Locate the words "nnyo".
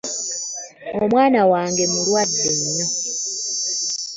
2.55-2.87